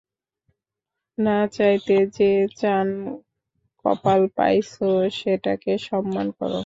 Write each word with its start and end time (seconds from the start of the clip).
না 1.17 1.37
চাইতে, 1.55 1.95
যে 2.17 2.29
চান 2.59 2.87
কপাল 3.85 4.21
পাইছো, 4.37 4.87
সেটাকে 5.19 5.71
সম্মান 5.87 6.27
করো! 6.37 6.59